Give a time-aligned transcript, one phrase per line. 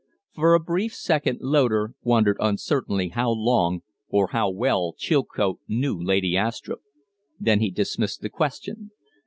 [0.33, 6.33] For a brief second Loder wondered uncertainly how long or how well Chilcote knew Lady
[6.35, 6.81] Astrupp;
[7.39, 8.89] then he dismissed the question.